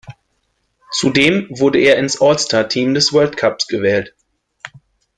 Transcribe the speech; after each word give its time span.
Zudem 0.91 1.45
wurde 1.51 1.77
er 1.77 1.99
ins 1.99 2.19
All-Star-Team 2.19 2.95
des 2.95 3.13
World 3.13 3.37
Cups 3.37 3.67
gewählt. 3.67 4.15